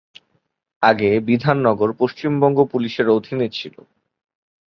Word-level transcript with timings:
আগে 0.83 1.19
বিধাননগর 1.19 1.89
পশ্চিমবঙ্গ 1.93 2.57
পুলিশের 2.63 3.07
অধীনে 3.09 3.47
ছিল। 3.49 3.75